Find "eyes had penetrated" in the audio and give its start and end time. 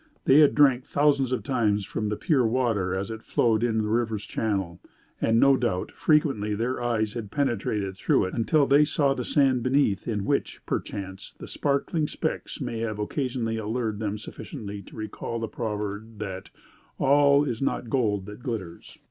6.81-7.95